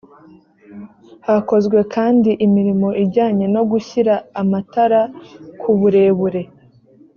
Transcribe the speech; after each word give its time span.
hakozwe 1.27 1.79
kandi 1.93 2.29
imirimo 2.45 2.87
ijyanye 3.03 3.45
no 3.55 3.61
gushyira 3.71 4.13
amatara 4.41 5.01
ku 5.59 5.69
burebure 5.79 6.41